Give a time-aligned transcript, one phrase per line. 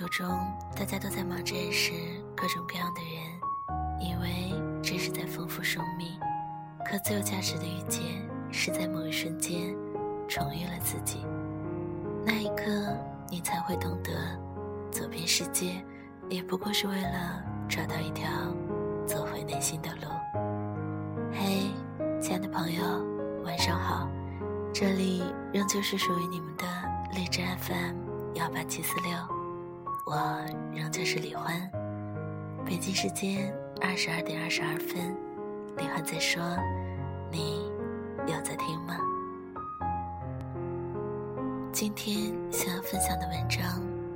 [0.00, 0.26] 途中，
[0.74, 1.92] 大家都在忙着认识
[2.34, 6.18] 各种各样的人，以为这是在丰富生命。
[6.86, 8.02] 可最有价值的遇见，
[8.50, 9.76] 是在某一瞬间
[10.26, 11.26] 重遇了自己。
[12.24, 12.96] 那一刻，
[13.28, 14.10] 你才会懂得，
[14.90, 15.84] 走遍世界，
[16.30, 18.26] 也不过是为了找到一条
[19.04, 20.08] 走回内心的路。
[21.30, 21.70] 嘿，
[22.22, 22.82] 亲爱的朋友，
[23.44, 24.08] 晚上好，
[24.72, 26.64] 这里仍旧是属于你们的
[27.12, 27.96] 励志 FM
[28.36, 29.12] 幺八七四六，
[30.06, 30.16] 我
[30.72, 31.70] 仍旧是李欢。
[32.64, 35.16] 北京时间二十二点二十二分，
[35.76, 36.42] 李欢在说，
[37.30, 37.70] 你
[38.26, 38.96] 有在听吗？
[41.72, 43.62] 今天想要分享的文章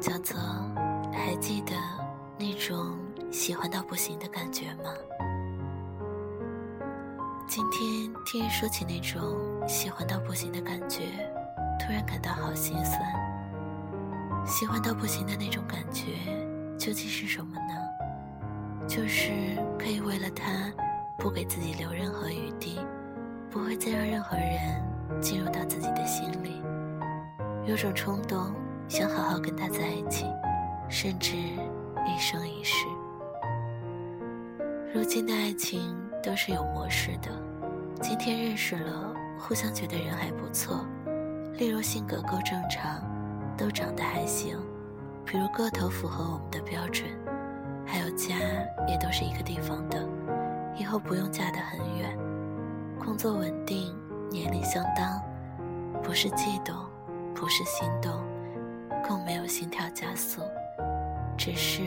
[0.00, 0.38] 叫做
[1.12, 1.72] 《还记得
[2.38, 2.96] 那种
[3.30, 4.84] 喜欢到不行的感觉吗》。
[7.46, 11.02] 今天听人说起那种喜欢到不行的感觉，
[11.78, 13.31] 突然感到好心酸。
[14.44, 16.12] 喜欢到不行的那种感觉
[16.76, 18.86] 究竟是什么呢？
[18.88, 19.30] 就是
[19.78, 20.44] 可以为了他，
[21.16, 22.80] 不给自己留任何余地，
[23.50, 26.60] 不会再让任何人进入到自己的心里。
[27.64, 28.52] 有种冲动，
[28.88, 30.26] 想好好跟他在一起，
[30.88, 32.86] 甚至一生一世。
[34.92, 37.30] 如今的爱情都是有模式的，
[38.00, 40.84] 今天认识了，互相觉得人还不错，
[41.54, 43.00] 例如性格够正常，
[43.56, 44.58] 都长得还行，
[45.24, 47.08] 比如个头符合我们的标准，
[47.86, 48.34] 还有家
[48.88, 50.08] 也都是一个地方的，
[50.76, 52.18] 以后不用嫁得很远，
[52.98, 53.94] 工作稳定，
[54.30, 55.20] 年龄相当，
[56.02, 56.74] 不是悸动。
[57.34, 58.12] 不是心动，
[59.02, 60.42] 更没有心跳加速，
[61.36, 61.82] 只是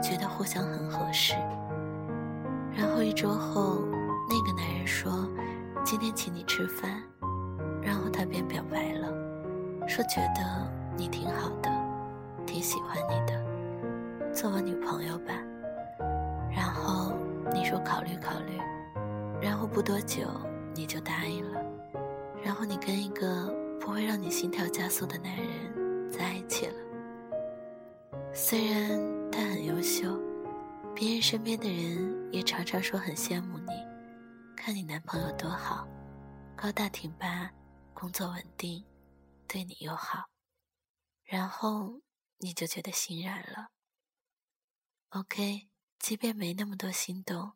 [0.00, 1.34] 觉得互相很合适。
[2.74, 3.84] 然后一周后，
[4.26, 5.28] 那个男人说
[5.84, 7.02] ：“今天请你吃饭。”
[7.82, 9.12] 然后他便表白了，
[9.86, 11.70] 说觉得你挺好的，
[12.46, 15.34] 挺喜欢你的，做我女朋友吧。
[16.50, 17.12] 然后
[17.52, 18.58] 你说考虑考虑，
[19.40, 20.26] 然后不多久
[20.74, 21.60] 你就答应了。
[22.42, 23.54] 然后你跟一个。
[23.78, 26.74] 不会让你心跳加速的男人在一起了。
[28.32, 28.98] 虽然
[29.30, 30.18] 他很优秀，
[30.92, 33.70] 别人身边的人也常常说很羡慕你，
[34.56, 35.86] 看你男朋友多好，
[36.56, 37.48] 高大挺拔，
[37.94, 38.82] 工作稳定，
[39.46, 40.24] 对你又好，
[41.26, 42.00] 然后
[42.38, 43.68] 你就觉得心软了。
[45.10, 47.52] OK，即便没那么多心动，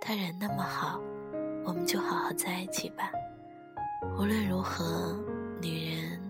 [0.00, 1.00] 他人那么好，
[1.64, 3.10] 我们就好好在一起吧。
[4.18, 5.18] 无论如何。
[5.62, 6.20] 女人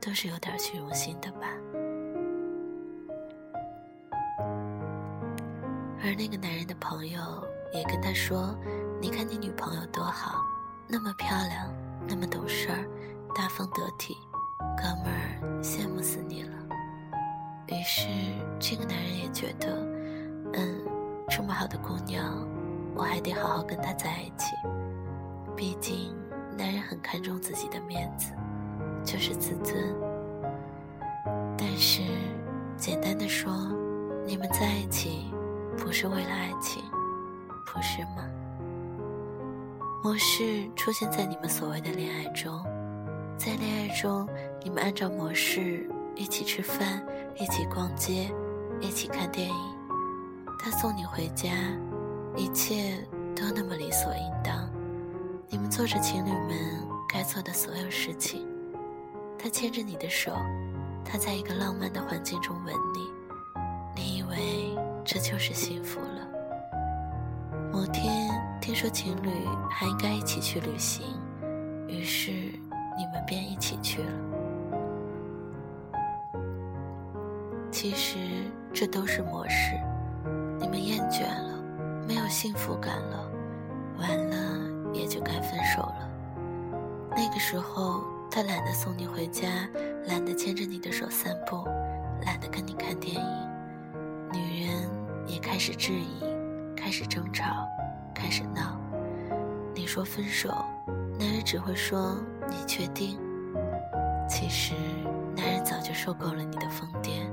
[0.00, 1.48] 都是有点虚荣心的吧，
[6.00, 8.56] 而那个男人的朋友也跟他说
[9.02, 10.44] ：“你看你女朋友多好，
[10.86, 11.74] 那么漂亮，
[12.06, 12.86] 那么懂事儿，
[13.34, 14.14] 大方得体，
[14.84, 16.50] 哥们儿羡慕死你了。”
[17.68, 18.06] 于是
[18.60, 19.74] 这个男人也觉得，
[20.52, 20.84] 嗯，
[21.30, 22.46] 这么好的姑娘，
[22.94, 24.54] 我还得好好跟她在一起，
[25.56, 26.14] 毕竟
[26.58, 28.34] 男人很看重自己的面子。
[29.02, 29.76] 就是自尊，
[31.58, 32.00] 但是
[32.74, 33.52] 简单的说，
[34.26, 35.30] 你们在一起
[35.76, 36.82] 不是为了爱情，
[37.66, 38.26] 不是吗？
[40.02, 42.64] 模式出现在你们所谓的恋爱中，
[43.36, 44.26] 在恋爱中，
[44.64, 45.86] 你们按照模式
[46.16, 47.04] 一起吃饭，
[47.36, 48.34] 一起逛街，
[48.80, 49.54] 一起看电影，
[50.58, 51.50] 他送你回家，
[52.34, 54.66] 一切都那么理所应当，
[55.50, 56.58] 你们做着情侣们
[57.06, 58.48] 该做的所有事情。
[59.38, 60.32] 他牵着你的手，
[61.04, 64.74] 他在一个浪漫的环境中吻你，你以为
[65.04, 66.26] 这就是幸福了。
[67.70, 68.30] 某天
[68.62, 69.28] 听说情侣
[69.70, 71.04] 还应该一起去旅行，
[71.86, 74.33] 于是你们便一起去了。
[77.84, 78.16] 其实
[78.72, 79.78] 这都是模式，
[80.58, 81.62] 你们厌倦了，
[82.08, 83.30] 没有幸福感了，
[83.98, 86.08] 完了也就该分手了。
[87.10, 88.02] 那个时候。
[88.30, 89.46] 他懒得送你回家，
[90.08, 91.64] 懒得牵着你的手散步，
[92.26, 93.22] 懒得跟你看电影。
[94.32, 94.90] 女人
[95.24, 96.24] 也开始质疑，
[96.74, 97.44] 开始争吵，
[98.12, 98.76] 开始闹。
[99.72, 100.48] 你说分手，
[101.16, 102.16] 男人只会说
[102.48, 103.20] 你确定？
[104.28, 104.74] 其实
[105.36, 107.23] 男人早就受够了你的疯癫，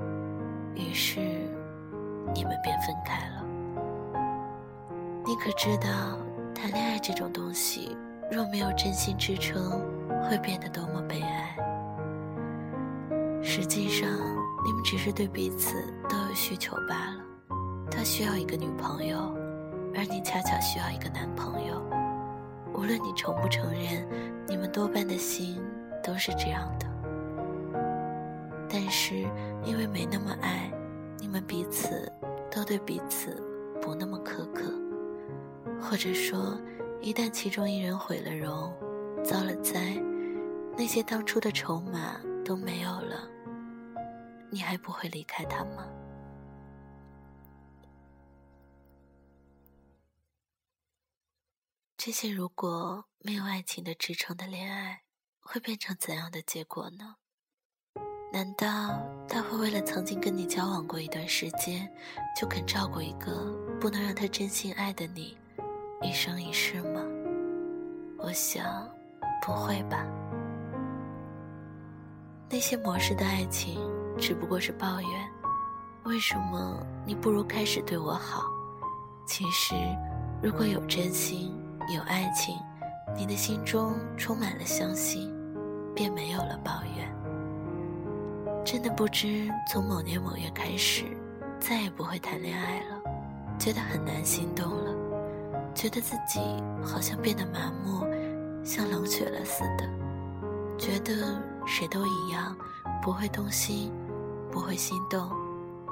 [5.43, 6.19] 可知道，
[6.53, 7.97] 谈恋爱这种东西，
[8.29, 9.81] 若没有真心支撑。
[10.29, 11.57] 会变得多么悲哀！
[13.41, 14.07] 实际上，
[14.63, 17.23] 你们只是对彼此都有需求罢了。
[17.89, 19.35] 他需要一个女朋友，
[19.95, 21.81] 而你恰巧需要一个男朋友。
[22.75, 24.07] 无论你承不承认，
[24.47, 25.59] 你们多半的心
[26.03, 26.85] 都是这样的。
[28.69, 29.15] 但是
[29.65, 30.71] 因为没那么爱，
[31.19, 32.09] 你们彼此
[32.51, 33.35] 都对彼此
[33.81, 34.71] 不那么苛刻，
[35.81, 36.57] 或者说，
[37.01, 38.71] 一旦其中一人毁了容，
[39.23, 39.95] 遭了灾，
[40.77, 43.27] 那些当初的筹码都没有了，
[44.49, 45.87] 你还不会离开他吗？
[51.97, 55.03] 这些如果没有爱情的支撑的恋爱，
[55.39, 57.15] 会变成怎样的结果呢？
[58.33, 58.97] 难道
[59.27, 61.91] 他会为了曾经跟你交往过一段时间，
[62.39, 65.37] 就肯照顾一个不能让他真心爱的你，
[66.01, 67.01] 一生一世吗？
[68.17, 68.89] 我想，
[69.45, 70.05] 不会吧。
[72.49, 73.79] 那些模式的爱情，
[74.17, 75.09] 只不过是抱怨：
[76.03, 78.43] 为什么你不如开始对我好？
[79.25, 79.75] 其实，
[80.41, 81.57] 如果有真心。
[81.95, 82.55] 有爱情，
[83.17, 85.33] 你的心中充满了相信，
[85.95, 87.11] 便没有了抱怨。
[88.63, 91.05] 真的不知从某年某月开始，
[91.59, 93.01] 再也不会谈恋爱了，
[93.57, 94.95] 觉得很难心动了，
[95.73, 96.39] 觉得自己
[96.83, 98.05] 好像变得麻木，
[98.63, 99.87] 像冷血了似的，
[100.77, 102.55] 觉得谁都一样，
[103.01, 103.91] 不会动心，
[104.51, 105.29] 不会心动，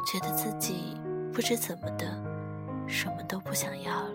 [0.06, 0.96] 觉得自己
[1.34, 2.06] 不知怎么的，
[2.88, 4.12] 什么都不想要了。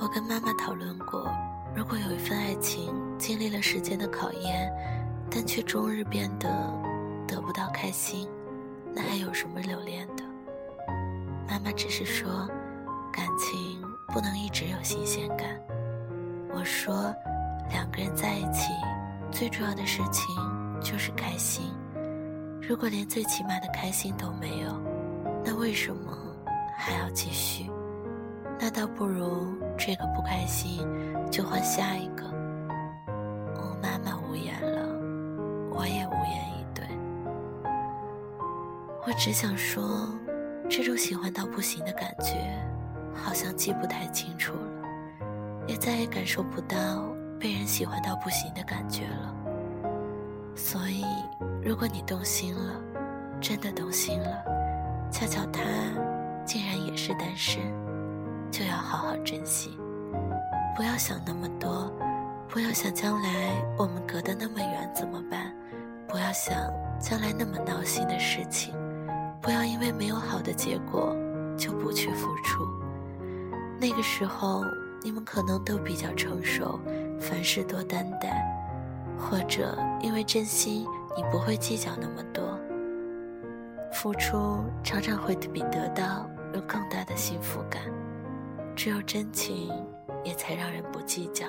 [0.00, 1.32] 我跟妈妈讨论过，
[1.74, 4.70] 如果有一份爱情经历了时间的考验，
[5.30, 6.48] 但却终日变得
[7.26, 8.28] 得不到开心，
[8.92, 10.06] 那还有什么留恋？
[11.54, 12.48] 妈妈只是说，
[13.12, 15.46] 感情不能一直有新鲜感。
[16.52, 17.14] 我说，
[17.70, 18.72] 两个人在一起，
[19.30, 20.34] 最重要的事情
[20.82, 21.72] 就是开心。
[22.60, 24.82] 如果连最起码的开心都没有，
[25.44, 26.18] 那为什么
[26.76, 27.70] 还要继续？
[28.58, 30.84] 那倒不如这个不开心，
[31.30, 32.24] 就换下一个。
[33.54, 34.88] 我妈妈无言了，
[35.70, 36.84] 我也无言以对。
[39.06, 40.08] 我只想说，
[40.68, 42.34] 这种喜欢到不行的感觉，
[43.14, 44.84] 好像记不太清楚了，
[45.66, 46.76] 也再也感受不到
[47.38, 49.34] 被人喜欢到不行的感觉了。
[50.56, 51.04] 所以，
[51.62, 52.80] 如果你动心了，
[53.40, 54.44] 真的动心了，
[55.10, 55.60] 恰巧他
[56.44, 57.60] 竟然也是单身。
[58.50, 59.76] 就要好好珍惜，
[60.76, 61.92] 不要想那么多，
[62.48, 65.52] 不要想将来我们隔得那么远怎么办，
[66.06, 66.54] 不要想
[67.00, 68.72] 将来那么闹心的事情，
[69.84, 71.14] 为没有好的结果
[71.56, 72.66] 就不去付出。
[73.78, 74.64] 那个时候
[75.02, 76.80] 你们可能都比较成熟，
[77.20, 78.42] 凡事多担待，
[79.18, 80.86] 或者因为真心，
[81.16, 82.58] 你不会计较那么多。
[83.92, 87.82] 付出常常会比得到有更大的幸福感。
[88.74, 89.70] 只有真情，
[90.24, 91.46] 也才让人不计较。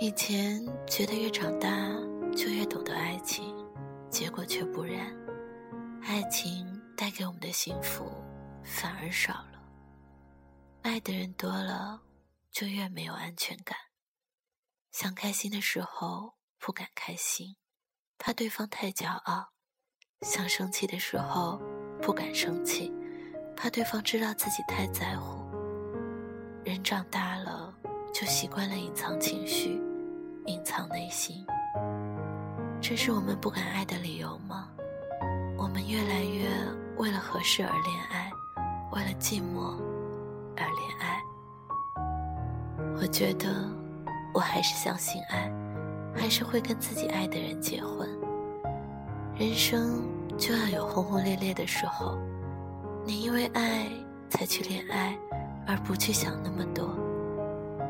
[0.00, 1.68] 以前觉得越长大
[2.34, 3.54] 就越懂得爱情，
[4.14, 5.12] 结果却不然。
[6.04, 8.12] 爱情带给我们的幸福
[8.62, 9.60] 反而少了。
[10.82, 12.00] 爱的人多了，
[12.52, 13.76] 就越没有安全感。
[14.92, 17.56] 想开心的时候不敢开心，
[18.16, 19.48] 怕对方太骄傲；
[20.20, 21.60] 想生气的时候
[22.00, 22.92] 不敢生气。
[23.56, 25.42] 怕对方知道自己太在乎。
[26.64, 27.74] 人长大了，
[28.12, 29.82] 就习惯了隐藏情绪，
[30.46, 31.44] 隐藏内心。
[32.86, 34.68] 这是我们不敢爱的理由吗？
[35.56, 36.46] 我们越来越
[36.98, 38.30] 为了合适而恋爱，
[38.92, 39.74] 为了寂寞
[40.54, 41.24] 而恋爱。
[43.00, 43.48] 我觉得，
[44.34, 45.50] 我还是相信爱，
[46.14, 48.06] 还是会跟自己爱的人结婚。
[49.34, 50.02] 人生
[50.36, 52.18] 就要有轰轰烈烈的时候。
[53.02, 53.88] 你因为爱
[54.28, 55.16] 才去恋爱，
[55.66, 56.94] 而不去想那么多。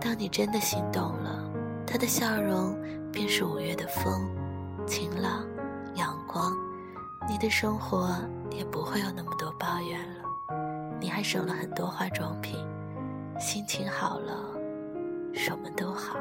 [0.00, 1.50] 当你真的心动了，
[1.84, 2.78] 他的笑容
[3.10, 4.30] 便是五月的风，
[4.86, 5.46] 晴朗、
[5.94, 6.52] 阳光。
[7.28, 8.14] 你的生活
[8.50, 10.24] 也不会有那么多抱怨了，
[11.00, 12.58] 你还省了很多化妆品。
[13.38, 14.54] 心情好了，
[15.32, 16.18] 什么都好。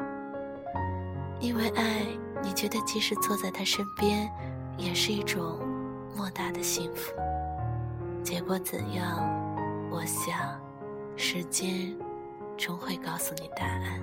[1.40, 2.06] 因为爱，
[2.42, 4.32] 你觉得即使坐在他身边，
[4.78, 5.58] 也是一种
[6.16, 7.12] 莫大的幸福。
[8.22, 9.18] 结果怎样？
[9.90, 10.58] 我想，
[11.16, 11.94] 时间
[12.56, 14.00] 终会告诉你答案。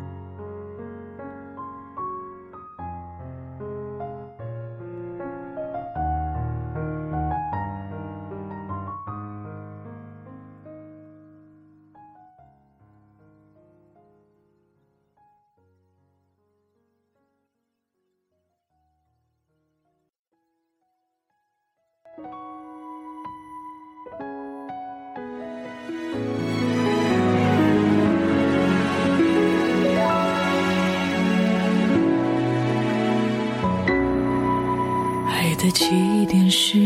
[35.72, 36.78] 起点是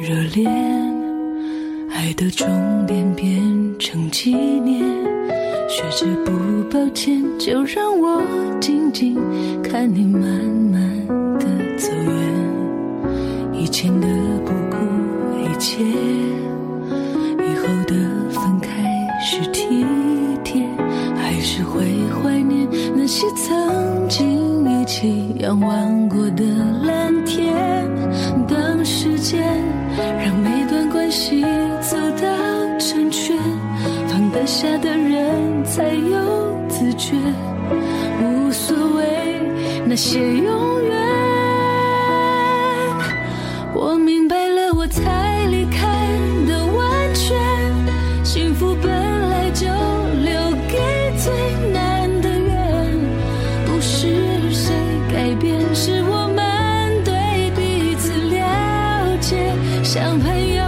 [0.00, 0.50] 热恋，
[1.90, 2.46] 爱的终
[2.86, 3.40] 点变
[3.78, 4.82] 成纪念。
[5.68, 6.32] 学着不
[6.70, 8.22] 抱歉，就让我
[8.60, 9.16] 静静
[9.62, 10.22] 看你慢
[10.70, 11.06] 慢
[11.38, 11.46] 的
[11.78, 12.12] 走远。
[13.54, 14.06] 以前的
[14.44, 14.76] 不顾
[15.38, 17.94] 一切，以后的
[18.30, 18.70] 分开
[19.20, 19.84] 是体
[20.44, 20.62] 贴，
[21.16, 21.84] 还是会
[22.22, 26.44] 怀念那些曾经一起仰望过的
[26.84, 27.11] 蓝
[31.12, 31.42] 每段关系
[31.82, 33.36] 走到成全，
[34.08, 37.14] 放得下的人才有自觉，
[38.22, 39.04] 无所谓
[39.84, 40.96] 那些永远。
[43.74, 45.86] 我明白了，我才离开
[46.48, 47.36] 的完全，
[48.24, 48.90] 幸福本
[49.28, 50.32] 来就留
[50.66, 50.78] 给
[51.18, 51.30] 最
[51.72, 52.98] 难的缘，
[53.66, 54.72] 不是谁
[55.12, 59.52] 改变，是我们对彼此了解，
[59.82, 60.62] 像朋友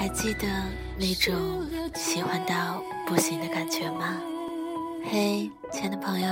[0.00, 0.48] 还记得
[0.96, 4.16] 那种喜欢到不行的感觉吗？
[5.04, 6.26] 嘿，亲爱的朋友，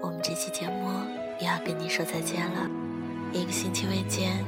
[0.00, 0.88] 我们这期节目
[1.40, 2.70] 又要跟你说再见了。
[3.32, 4.44] 一个星期未见，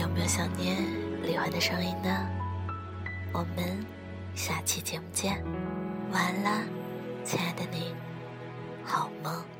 [0.00, 0.76] 有没有想念
[1.24, 2.16] 李欢的声音呢？
[3.32, 3.84] 我们
[4.36, 5.42] 下期节目见，
[6.12, 6.62] 晚安啦，
[7.24, 7.92] 亲爱的你，
[8.84, 9.55] 好梦。